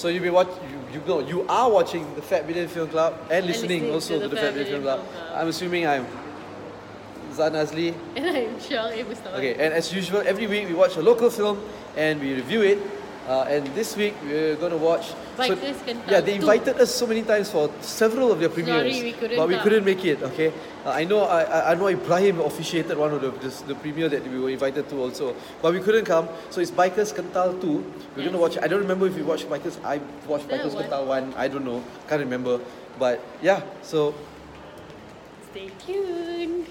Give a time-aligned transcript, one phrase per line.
[0.00, 3.12] So you be watch you, you know you are watching the Fat Bidin Film Club
[3.30, 5.00] and listening, listening also to to the the Fat Bidin Film Club.
[5.04, 5.36] Film Club.
[5.36, 6.06] I'm assuming I'm
[7.34, 7.92] Zan Azlee.
[8.16, 8.48] And I'm
[8.96, 9.04] A.
[9.04, 9.36] Mustafa.
[9.36, 11.60] Okay, and as usual, every week we watch a local film
[11.98, 12.78] and we review it.
[13.28, 15.12] Uh, and this week we're going to watch.
[15.36, 16.40] Bikers Kental yeah, they 2.
[16.40, 19.62] invited us so many times for several of their premieres, we couldn't but we come.
[19.62, 20.22] couldn't make it.
[20.22, 20.52] Okay,
[20.84, 24.26] uh, I know I, I- know Ibrahim officiated one of the this, the premiere that
[24.26, 26.28] we were invited to also, but we couldn't come.
[26.50, 27.92] So it's Bikers Kental 2.
[28.16, 28.58] We're going to watch.
[28.58, 29.78] I don't remember if we watched Bikers.
[29.84, 30.84] I watched Bikers one?
[30.84, 31.34] Kental 1.
[31.36, 31.84] I don't know.
[32.08, 32.58] Can't remember.
[32.98, 34.14] But yeah, so
[35.50, 36.66] Stay tuned.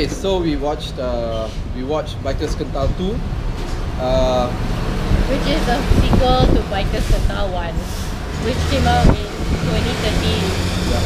[0.00, 1.44] Okay, so we watched uh,
[1.76, 3.12] we watched Bikers Kental 2.
[4.00, 4.48] Uh,
[5.28, 7.68] Which is a sequel to Bikers Kental 1,
[8.48, 9.28] which came out in
[9.68, 10.40] 2013.
[10.88, 11.04] Yeah.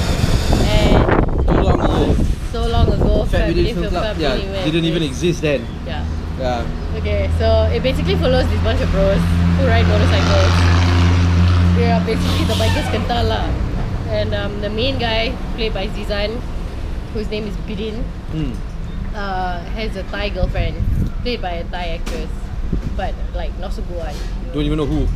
[0.78, 1.02] And
[1.42, 2.14] too long ago.
[2.54, 5.42] so long ago, Fat Bidin Family Film Club, yeah, didn't even even exist.
[5.42, 5.66] exist then.
[5.82, 6.06] Yeah.
[6.38, 6.94] Yeah.
[6.94, 9.18] Okay, so it basically follows this bunch of bros
[9.58, 10.54] who ride motorcycles.
[11.74, 13.42] They are basically the bikers kental lah.
[14.14, 16.38] And um, the main guy, played by Zizan,
[17.10, 17.98] whose name is Bidin,
[18.30, 18.54] Hmm.
[19.14, 20.74] Uh, has a Thai girlfriend,
[21.22, 22.30] played by a Thai actress,
[22.96, 24.14] but like not so good one.
[24.52, 25.06] Don't even know who.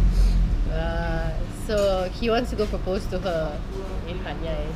[0.73, 1.35] Uh,
[1.67, 3.59] so he wants to go propose to her
[4.07, 4.67] in Hat Yai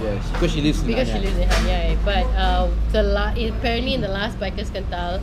[0.00, 1.98] Yes, because she lives in because she lives in Hat Yai.
[2.04, 5.20] But uh, the la- apparently in the last bikers kental,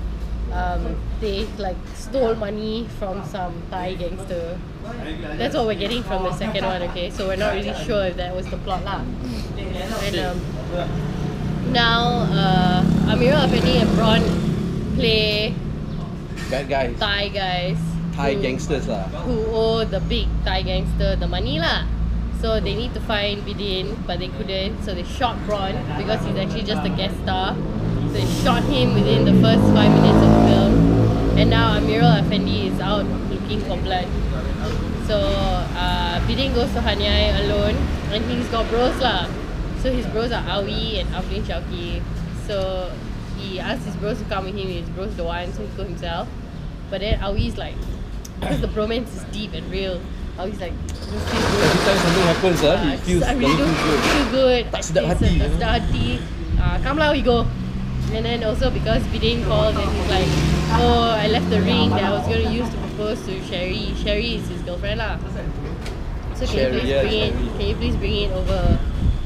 [0.51, 4.59] um, they like stole money from some Thai gangster.
[5.39, 6.81] That's what we're getting from the second one.
[6.91, 8.99] Okay, so we're not really sure if that was the plot lah.
[10.03, 10.43] And um,
[11.71, 14.21] now uh, Amerul Affendi and Braun
[14.95, 15.53] play
[16.49, 16.95] Bad guys.
[16.99, 17.77] Thai guys.
[18.15, 19.05] Thai who- gangsters lah.
[19.25, 21.83] who owe the big Thai gangster the money lah.
[22.41, 24.83] So they need to find Bidin, but they couldn't.
[24.85, 27.55] So they shot Braun because he's actually just a guest star.
[27.55, 30.73] So they shot him within the first five minutes of the film.
[31.39, 34.05] And now Amerul Affendi is out looking for blood.
[35.09, 35.17] So
[35.77, 37.75] uh, Bidin goes to Hat Yai alone,
[38.13, 39.25] and he's got bros lah.
[39.81, 41.94] So his bros are Awie and Afdlin Shauki.
[42.47, 42.91] So
[43.37, 44.67] he asked his bros to come with him.
[44.67, 46.27] His bros don't want, so he go himself.
[46.89, 47.75] But then Awie's like,
[48.39, 49.99] because the bromance is deep and real.
[50.37, 50.73] Awie's like.
[51.05, 54.01] Every time something happens, ah, he Ah, feels I really don't feel good.
[54.09, 54.63] feel good.
[54.73, 56.07] Tak sedap hati, Tak sedap hati.
[56.59, 57.45] Uh, come lah, we go.
[58.13, 60.29] And then also because Bidin called and he's like,
[60.79, 63.91] oh, I left the ring that I was going to use to propose to Sherry.
[63.97, 65.17] Sherry is his girlfriend lah.
[66.35, 67.33] So can Sherry, you please yeah, bring it?
[67.57, 68.61] Can you please bring it over?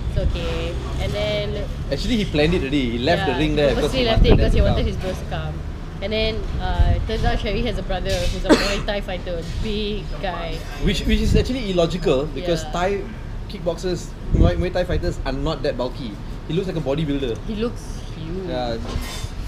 [0.10, 0.74] It's okay.
[1.04, 1.48] And then
[1.92, 2.92] Actually, he planned it already.
[2.92, 4.98] He left the ring there he because he left it wanted because he wanted his
[4.98, 5.54] bros to come.
[6.02, 9.42] And then uh, it turns out Sherry has a brother who's a Muay Thai fighter,
[9.62, 10.56] big guy.
[10.84, 12.72] Which, which is actually illogical because Yeah.
[12.72, 13.02] Thai
[13.50, 16.12] kickboxers, Muay, Muay Thai fighters are not that bulky.
[16.48, 17.38] He looks like a bodybuilder.
[17.48, 18.48] He looks huge.
[18.48, 18.78] Yeah,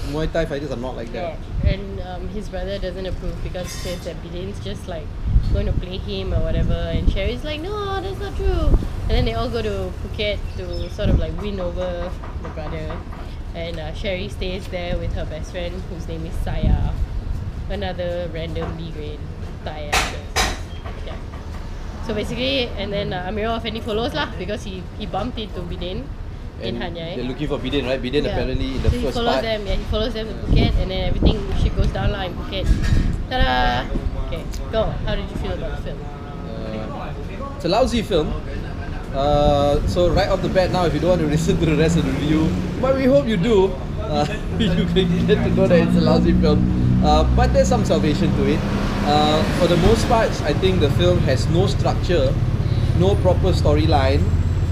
[0.09, 1.38] Muay Thai fighters are not like Yeah.
[1.63, 1.73] that.
[1.73, 5.06] And um, his brother doesn't approve because he says that Bidin's just like
[5.53, 6.73] going to play him or whatever.
[6.73, 7.72] And Sherry's like, no,
[8.37, 8.67] true.
[9.09, 12.11] And then they all go to Phuket to sort of like win over
[12.43, 12.97] the brother.
[13.53, 16.93] And uh, Sherry stays there with her best friend whose name is Saya,
[17.69, 19.19] another random B grade
[19.65, 20.55] Thai actress.
[21.05, 21.19] Yeah.
[22.07, 26.07] So basically, and then uh, Amerul Affendi follows lah because he, he bumped into Bidin
[26.61, 27.15] in Hat Yai.
[27.17, 28.01] They're looking for Bidin, right?
[28.01, 28.31] Bidin Yeah.
[28.39, 29.43] apparently in the so he first follows part.
[29.43, 32.33] them, yeah, he follows them to Phuket and then everything shit goes down lah in
[32.39, 32.67] Phuket.
[33.27, 33.83] Ta-da!
[34.27, 34.83] Okay, go.
[35.03, 35.99] How did you feel about the film?
[37.61, 38.33] It's a lousy film.
[39.13, 41.75] Uh, so right off the bat now, if you don't want to listen to the
[41.77, 42.49] rest of the review,
[42.81, 43.67] but we hope you do,
[44.01, 44.25] uh,
[44.57, 46.57] you can get to know that it's a lousy film.
[47.05, 48.59] Uh, but there's some salvation to it.
[49.05, 52.34] Uh, for the most part, I think the film has no structure,
[52.97, 54.25] no proper storyline,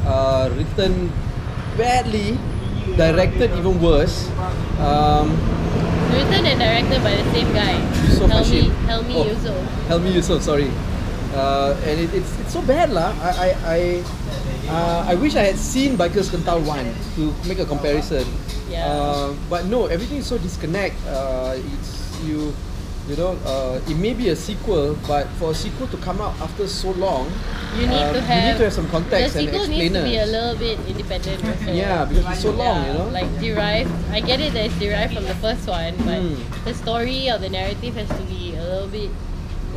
[0.08, 1.12] uh, written
[1.78, 2.40] badly,
[2.98, 4.28] directed even worse.
[4.82, 5.38] Um,
[6.10, 7.78] Written and directed by the same guy.
[8.18, 8.74] Helmi.
[8.90, 9.26] Helmi Oh.
[9.30, 9.62] Yusof.
[9.88, 10.72] Helmi Yusof, sorry.
[11.34, 13.14] Uh, and it, it's it's so bad lah.
[13.22, 13.80] I I I,
[14.68, 18.26] uh, I wish I had seen Bikers Kental one to make a comparison.
[18.70, 18.86] Yeah.
[18.86, 20.98] Uh, but no, everything is so disconnect.
[21.06, 22.54] Uh, it's you,
[23.10, 23.38] you know.
[23.46, 26.94] Uh, it may be a sequel, but for a sequel to come out after so
[26.98, 27.30] long,
[27.78, 28.38] You need um, to have.
[28.38, 30.78] you need to have some context the and sequel needs to be a little bit
[30.90, 31.42] independent.
[31.50, 31.74] Also.
[31.74, 33.08] Yeah, because it's so long, Yeah, you know.
[33.14, 33.92] Like derived.
[34.14, 36.38] I get it that it's derived from the first one, but Hmm.
[36.66, 39.10] the story or the narrative has to be a little bit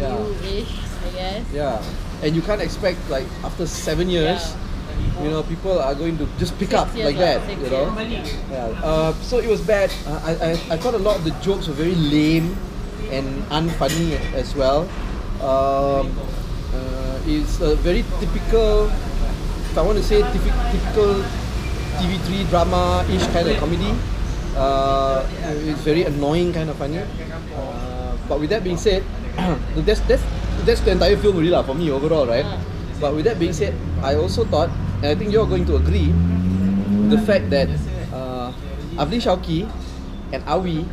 [0.00, 0.16] Yeah.
[0.16, 0.72] new-ish,
[1.04, 1.44] I guess.
[1.52, 1.82] Yeah,
[2.22, 4.54] and you can't expect like after seven years,
[5.22, 7.42] you know, people are going to just pick up like that.
[7.50, 7.86] You know.
[8.50, 8.80] Yeah.
[8.82, 9.90] Uh, so it was bad.
[10.06, 12.56] Uh, I, I I thought a lot of the jokes were very lame
[13.10, 14.88] and unfunny as well.
[15.42, 16.08] Um,
[16.72, 18.88] uh, it's a very typical.
[19.72, 21.24] If I want to say typi- typical
[21.98, 23.92] TV3 drama-ish kind of comedy.
[24.56, 25.24] Uh,
[25.64, 27.00] it's very annoying kind of funny.
[27.00, 29.02] Uh, but with that being said,
[29.88, 30.22] that's that's
[30.64, 32.46] that's the entire film really lah for me overall, right?
[33.00, 34.70] But with that being said, I also thought,
[35.02, 36.14] and I think you're going to agree,
[37.10, 37.68] the fact that
[38.14, 38.54] uh,
[38.94, 39.66] Avli Shauki
[40.32, 40.86] and Awi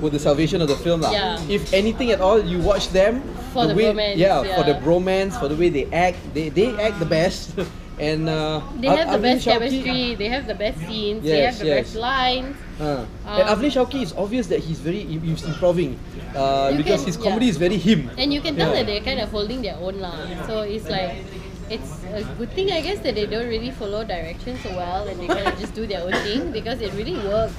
[0.00, 1.12] were the salvation of the film lah.
[1.12, 1.36] Yeah.
[1.48, 3.22] If anything at all, you watch them
[3.52, 4.82] For the way, bromance, yeah, for the yeah.
[4.82, 7.54] bromance, for the way they act, they they act the best.
[7.98, 10.14] and uh, They Av- have the Avli best chemistry.
[10.14, 11.22] They have the best scenes.
[11.22, 11.86] they have the yes.
[11.86, 12.56] best lines.
[12.80, 15.94] Uh, and Um, Avli Shauki is obvious that he's very he- he's improving
[16.34, 17.54] uh, because can- his comedy yeah.
[17.54, 18.10] is very him.
[18.18, 18.82] And you can tell Yeah.
[18.82, 20.18] that they're kind of holding their own lah.
[20.50, 21.22] So it's like,
[21.70, 25.16] it's a good thing I guess that they don't really follow direction so well and
[25.20, 27.54] they kind of just do their own thing because it really works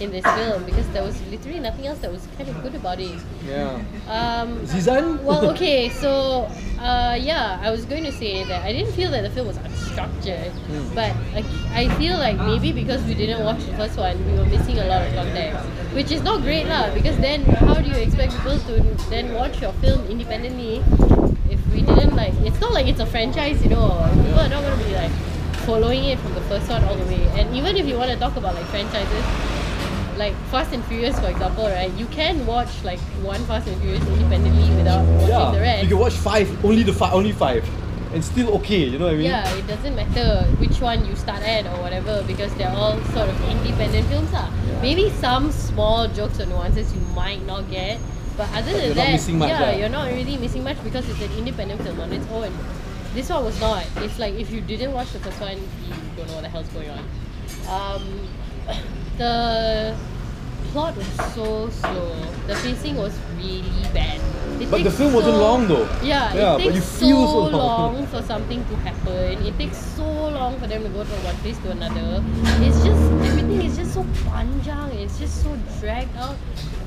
[0.00, 3.00] in this film because there was literally nothing else that was kind of good about
[3.00, 3.18] it.
[3.46, 3.82] Yeah.
[4.08, 5.20] Um, Zizan?
[5.22, 6.48] well, okay, so
[6.80, 9.58] uh, yeah, I was going to say that I didn't feel that the film was
[9.58, 10.94] unstructured, Hmm.
[10.94, 11.42] but I,
[11.74, 14.84] I feel like maybe because we didn't watch the first one, we were missing a
[14.86, 16.94] lot of context, which is not great lah.
[16.94, 18.80] Because then, how do you expect people to
[19.10, 20.76] then watch your film independently
[21.50, 22.34] if we didn't like?
[22.46, 23.90] It's not like it's a franchise, you know.
[24.22, 25.10] People are not going to be like
[25.66, 27.26] following it from the first one all the way.
[27.34, 29.24] And even if you want to talk about like franchises,
[30.18, 31.90] like Fast and Furious, for example, right?
[31.94, 35.50] You can watch like one Fast and Furious independently without watching yeah.
[35.52, 35.82] the rest.
[35.84, 37.62] You can watch five, only the five, only five,
[38.12, 38.84] and still okay.
[38.84, 39.26] You know what I mean?
[39.26, 43.28] Yeah, it doesn't matter which one you start at or whatever because they're all sort
[43.28, 44.32] of independent films.
[44.32, 44.50] lah.
[44.66, 44.82] Yeah.
[44.82, 47.98] Maybe some small jokes or nuances you might not get,
[48.36, 49.70] but other But than that, much, yeah, lah.
[49.70, 52.52] you're not really missing much because it's an independent film on its own.
[53.14, 53.86] This one was not.
[54.04, 56.68] It's like if you didn't watch the first one, you don't know what the hell's
[56.68, 57.02] going on.
[57.68, 58.28] Um,
[59.18, 59.96] the
[60.72, 62.14] plot was so slow.
[62.46, 63.62] The pacing was really
[63.92, 64.20] bad.
[64.60, 65.84] It But the film wasn't long though.
[66.02, 66.82] Yeah, Yeah, it but takes you
[67.14, 67.94] feel so long.
[67.94, 69.46] long for something to happen.
[69.46, 72.22] It takes so long for them to go from one place to another.
[72.64, 74.94] It's just everything is just so panjang.
[74.96, 76.36] It's just so dragged out.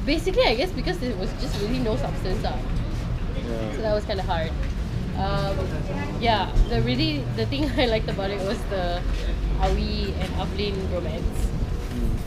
[0.06, 2.60] Basically, I guess because there was just really no substance out.
[2.60, 3.72] Yeah.
[3.76, 4.52] So that was kind of hard.
[5.16, 5.56] Um,
[6.20, 9.02] yeah, the really the thing I liked about it was the
[9.62, 11.48] Awie and Afdlin romance.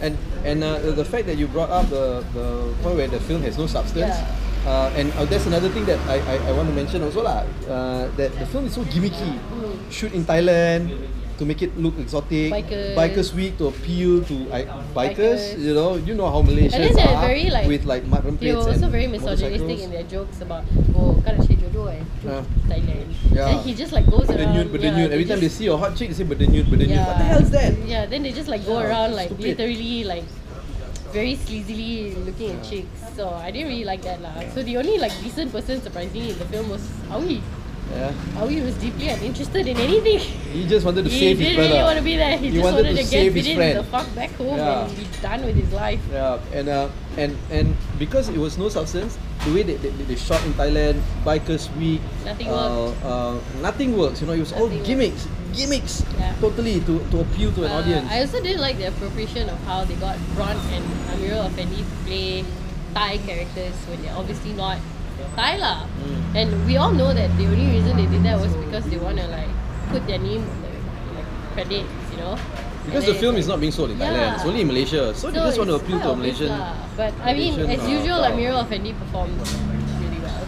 [0.01, 3.43] And and uh, the- fact that you brought up the the point where the film
[3.43, 4.15] has no substance.
[4.17, 4.67] Yeah.
[4.67, 7.45] Uh, and uh, that's another thing that I, I, I want to mention also lah.
[7.69, 9.37] Uh, that the film is so gimmicky.
[9.37, 9.77] Mm.
[9.93, 10.89] Shoot in Thailand
[11.39, 12.53] to make it look exotic.
[12.53, 12.95] Bikers.
[12.95, 14.63] Bikers week to appeal to I,
[14.95, 15.55] bikers.
[15.55, 15.59] Bikers.
[15.59, 18.53] You know, you know how Malaysians And they're are very like with like mutton they
[18.53, 20.63] plates were also and very misogynistic in their jokes about
[20.95, 22.43] oh kan nak share jodoh eh Yeah.
[22.71, 23.07] Thailand.
[23.35, 23.47] Yeah.
[23.51, 24.39] Then he just like goes around.
[24.55, 25.09] Berdenyut, berdenyut.
[25.11, 27.03] yeah, Every time they just- see a hot chick, they say berdenyut, berdenyut.
[27.03, 27.73] What the hell is that?
[27.85, 29.59] Yeah, then they just like go Yeah, around like stupid.
[29.59, 30.25] literally like
[31.13, 33.03] very sleazily looking at chicks.
[33.15, 34.35] So I didn't really like that lah.
[34.55, 37.39] So the only like decent person surprisingly in the film was Awi.
[37.93, 38.13] Yeah.
[38.41, 40.19] Awi was deeply uninterested in anything.
[40.19, 41.71] He just wanted to he save his didn't brother.
[41.75, 42.37] really want to be there.
[42.39, 43.79] He, He just wanted wanted, to to, save get his Bidin friend.
[43.79, 44.87] the fuck back home Yeah.
[44.89, 46.01] and be done with his life.
[46.11, 46.89] Yeah, and uh,
[47.19, 50.99] and and because it was no substance, the way they, they, they shot in Thailand,
[51.25, 53.05] Bikers Week, Nothing uh, worked.
[53.05, 54.21] Uh, nothing works.
[54.21, 54.89] You know, it was all Nothing worked.
[54.89, 56.35] gimmicks, gimmicks, Yeah.
[56.41, 58.11] totally to, to appeal to an Uh, audience.
[58.11, 60.83] I also didn't like the appropriation of how they got Ron and
[61.15, 62.45] Amirul Effendi to play
[62.95, 64.79] Thai characters when they're obviously not
[65.37, 65.87] Thai lah.
[66.03, 66.21] Mm.
[66.39, 69.19] And we all know that the only reason they did that was because they want
[69.19, 69.51] to like
[69.91, 70.71] put their name on the
[71.19, 72.35] like, credits, you know.
[72.87, 74.35] because And the film is not being sold in Thailand; Yeah.
[74.37, 75.15] it's only in Malaysia.
[75.17, 76.51] So, they just want to appeal to a Malaysian.
[76.53, 76.77] lah.
[76.97, 78.35] But I mean, Malaysian, as uh, usual, crowd.
[78.37, 79.35] Amerul Affendi performed
[80.05, 80.45] really well.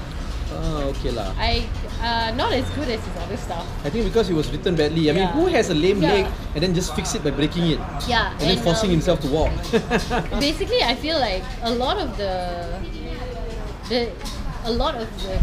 [0.57, 1.29] Ah, okay lah.
[1.41, 1.65] I
[2.01, 3.65] uh, not as good as his other stuff.
[3.85, 5.09] I think because it was written badly.
[5.11, 6.13] I mean, who has a lame Yeah.
[6.13, 9.21] leg and then just fix it by breaking it Yeah, and then forcing um, himself
[9.25, 9.53] to walk?
[10.41, 12.33] basically i feel like a lot of the
[13.89, 14.11] the
[14.67, 15.39] a lot of the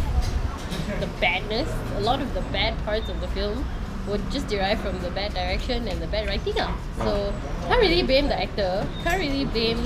[0.99, 3.65] the badness a lot of the bad parts of the film
[4.07, 6.75] would just derive from the bad direction and the bad writing ah.
[6.97, 7.33] so
[7.67, 9.79] can't really blame the actor can't really blame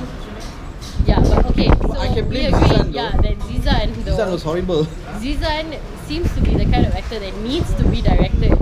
[1.06, 4.30] yeah but okay so I can we blame agree, Zizan, yeah that Zizan though That
[4.32, 4.86] was horrible.
[5.22, 8.56] Zizan seems to be the kind of actor that needs to be directed.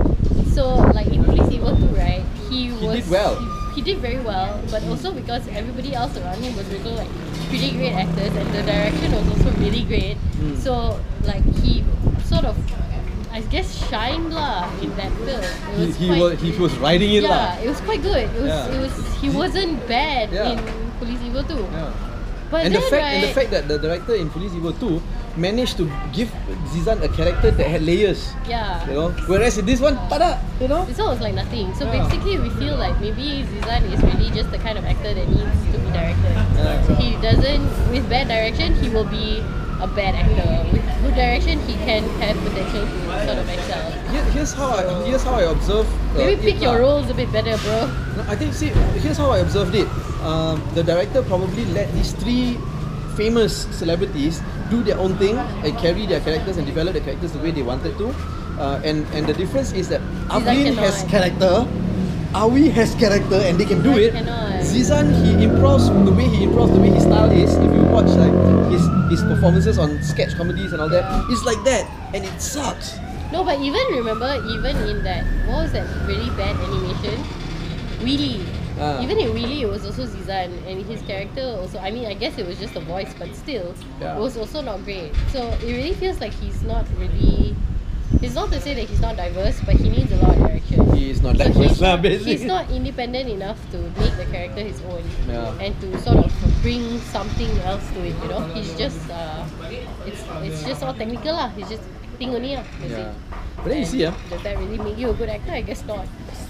[0.52, 2.24] So, like in Polis Evo 2, right?
[2.50, 3.36] He, He was did well.
[3.36, 7.08] He, he did very well, but also because everybody else around him was also like
[7.48, 10.16] pretty great actors, and the direction was also really great.
[10.38, 10.56] Mm.
[10.58, 11.84] So, like he
[12.24, 12.56] sort of,
[13.32, 15.42] I guess, shined lah in that film.
[15.42, 17.62] It He, was he quite, was he was riding it yeah, lah.
[17.62, 18.26] it was quite good.
[18.34, 18.74] It was Yeah.
[18.74, 20.52] it was he wasn't bad Yeah.
[20.52, 20.58] in
[20.98, 21.54] Police Evil 2.
[21.60, 21.92] Yeah.
[22.50, 24.72] But and then, the fact right, and the fact that the director in Police Evil
[24.72, 25.02] 2
[25.36, 26.28] managed to give
[26.72, 28.32] Zizan a character that had layers.
[28.48, 28.80] Yeah.
[28.88, 30.84] You know, whereas in this one, tada, you know.
[30.84, 31.72] This one was like nothing.
[31.76, 32.04] So Yeah.
[32.04, 35.58] basically, we feel like maybe Zizan is really just the kind of actor that needs
[35.72, 36.34] to be directed.
[36.56, 36.82] Yeah.
[36.86, 39.44] So he doesn't, with bad direction, he will be
[39.80, 40.48] a bad actor.
[40.72, 43.84] With good direction, he can have potential to sort of excel.
[44.08, 45.84] Here, here's how I here's how I observe.
[45.84, 46.84] uh, Maybe it pick your lah.
[46.84, 47.84] roles a bit better, bro.
[48.16, 48.72] No, I think see
[49.04, 49.84] here's how I observed it.
[50.24, 52.56] Um, the director probably let these three
[53.16, 57.38] famous celebrities do their own thing and carry their characters and develop their characters the
[57.40, 58.12] way they wanted to.
[58.60, 60.76] Uh, and and the difference is that cannot.
[60.84, 61.66] has character,
[62.32, 64.12] Awie has character, and they can do Zizan it.
[64.12, 64.60] cannot.
[64.64, 67.52] Zizan he improves the way he improves the way his style is.
[67.56, 68.32] If you watch like
[68.72, 68.82] his
[69.12, 71.32] his performances on sketch comedies and all that, Yeah.
[71.32, 71.84] it's like that,
[72.16, 72.96] and it sucks.
[73.32, 77.16] No, but even remember, even in that, what was that really bad animation?
[78.04, 78.40] Wheely.
[78.40, 78.65] Ah.
[78.76, 81.78] Even in Wheelie, it was also Zizan, and his character also.
[81.78, 84.16] I mean, I guess it was just a voice, but still, Yeah.
[84.16, 85.12] it was also not great.
[85.32, 87.56] So it really feels like he's not really.
[88.22, 90.92] It's not to say that he's not diverse, but he needs a lot of direction.
[90.94, 92.32] He is not So diverse he's, not, basically.
[92.36, 95.52] he's not independent enough to make the character his own Yeah.
[95.60, 98.14] and to sort of bring something else to it.
[98.22, 99.44] You know, he's just uh,
[100.06, 101.48] it's it's just all technical lah.
[101.56, 102.64] He's just acting only lah.
[102.80, 103.10] Yeah.
[103.10, 103.14] it.
[103.56, 104.14] But then you And see, ah.
[104.30, 105.52] Does that really make you a good actor?
[105.52, 106.06] I guess not.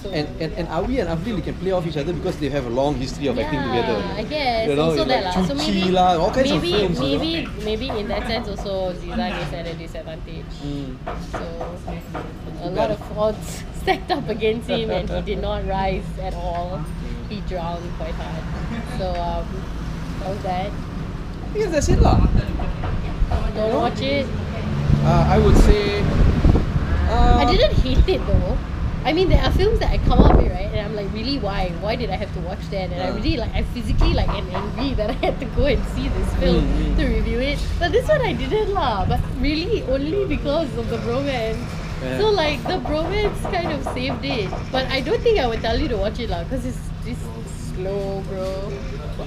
[0.06, 2.66] So, And, and, and Awi and Avlil can play off each other because they have
[2.66, 3.98] a long history of acting together.
[4.14, 4.68] I guess.
[4.68, 5.46] You know, also that like lah.
[5.46, 7.18] So maybe, lah, all kinds of maybe, films, you know.
[7.18, 10.54] maybe, maybe in that sense also Zizan is at a disadvantage.
[10.62, 10.94] Mm.
[11.34, 11.42] So
[12.62, 16.78] a lot of odds stacked up against him, and he did not rise at all.
[17.28, 18.44] He drowned quite hard.
[18.98, 19.42] So um,
[20.22, 20.70] that was that.
[20.70, 22.22] I guess that's it lah.
[23.58, 24.26] Don't watch it.
[25.02, 26.02] Uh, I would say.
[27.10, 28.58] Uh, I didn't hate it though.
[29.06, 30.66] I mean, there are films that I come up with, right?
[30.66, 31.70] And I'm like, really, why?
[31.80, 32.90] Why did I have to watch that?
[32.90, 35.78] And I really like, I physically like am angry that I had to go and
[35.94, 36.96] see this film Mm, mm.
[36.98, 37.62] to review it.
[37.78, 39.06] But this one I didn't lah.
[39.06, 41.62] But really, only because of the bromance.
[42.02, 42.18] Yeah.
[42.18, 44.50] So like the bromance kind of saved it.
[44.72, 47.22] But I don't think I would tell you to watch it lah, because it's just
[47.78, 48.50] slow, bro.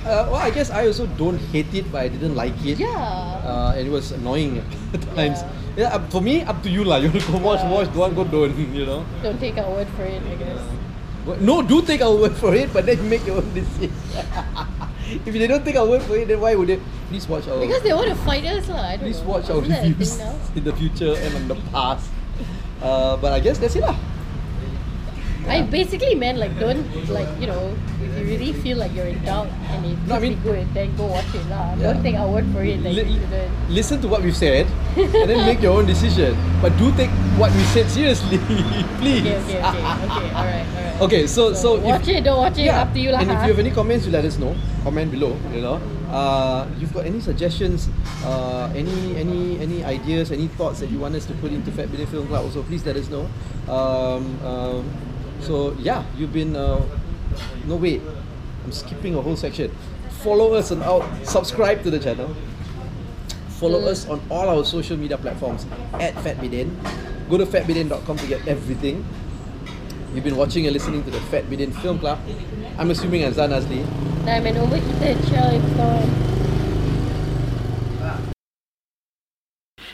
[0.06, 2.79] Uh, well, I guess I also don't hate it, but I didn't like it.
[2.79, 2.96] Yeah.
[3.44, 4.63] Uh, and it was annoying
[4.94, 5.41] at times.
[5.44, 5.51] Yeah.
[5.77, 6.98] Yeah, up- for me, up to you lah.
[7.03, 7.72] You want to go watch, Yeah.
[7.72, 7.89] watch.
[7.94, 8.56] Don't go, don't.
[8.75, 9.06] You know.
[9.24, 10.60] Don't take our word for it, I guess.
[11.41, 13.94] No, do take our word for it, but then make your own decision.
[15.25, 16.79] if they don't take our word for it, then why would they?
[17.10, 17.60] Please watch our.
[17.60, 18.98] Because they want to fight us lah.
[18.98, 19.29] Please know.
[19.38, 20.18] watch our Isn't thing reviews
[20.56, 22.10] in the future and in the past.
[22.82, 23.94] Uh, but I guess that's it lah.
[25.50, 29.18] I basically meant like don't like you know if you really feel like you're in
[29.25, 31.74] doubt and it No, I mean- good then go watch it lah.
[31.75, 31.94] Yeah.
[31.94, 33.70] Don't take our word for it like shouldn't.
[33.70, 36.38] listen to what we've said and then make your own decision.
[36.62, 37.10] But do take
[37.41, 38.38] what we said seriously,
[39.01, 39.25] please.
[39.25, 40.29] Okay, okay, okay, okay.
[40.36, 41.01] All right, all right.
[41.08, 42.68] Okay, so so, watch if, it, don't watch it.
[42.68, 43.24] Up to you lah.
[43.24, 44.51] And if you have any comments, you let us know.
[44.84, 45.32] Comment below.
[45.56, 45.79] You know,
[46.12, 47.88] uh, you've got any suggestions,
[48.27, 51.88] uh, any any any ideas, any thoughts that you want us to put into Fat
[51.88, 53.24] Billion Film Club, also please let us know.
[53.72, 54.84] Um, um,
[55.41, 56.55] so yeah, you've been.
[56.55, 56.81] Uh,
[57.65, 58.01] no wait,
[58.65, 59.72] I'm skipping a whole section.
[60.24, 62.36] Follow us and our subscribe to the channel.
[63.60, 63.88] Follow Mm.
[63.91, 65.65] us on all our social media platforms
[66.00, 66.72] at FatBidin.
[67.29, 69.05] Go to fatbidin.com to get everything.
[70.15, 72.17] You've been watching and listening to the Fat Bidin Film Club.
[72.79, 73.86] I'm assuming I'm Zan Azlee.
[74.25, 75.62] I'm an overheated shell in.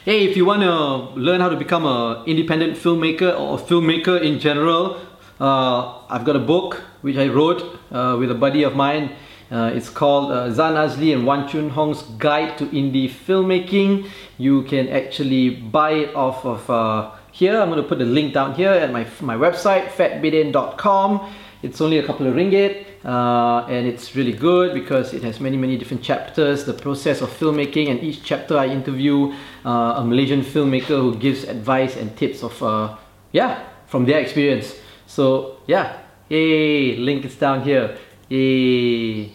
[0.05, 4.21] Hey, if you want to learn how to become an independent filmmaker or a filmmaker
[4.21, 4.99] in general,
[5.39, 7.61] uh, I've got a book which I wrote
[7.91, 9.11] uh, with a buddy of mine.
[9.51, 14.09] Uh, it's called uh, Zan Azlee and Wan Chun Hong's Guide to Indie Filmmaking.
[14.37, 17.59] You can actually buy it off of uh, here.
[17.61, 21.33] I'm going to put the link down here at my, my website, fatbidin.com.
[21.61, 25.57] It's only a couple of ringgit uh, and it's really good because it has many,
[25.57, 30.99] many different chapters, the process of filmmaking, and each chapter I interview a Malaysian filmmaker
[30.99, 32.99] who gives advice and tips of,
[33.31, 34.75] yeah, from their experience.
[35.15, 37.97] So, yeah, yay, link is down here.
[38.27, 39.31] Yay.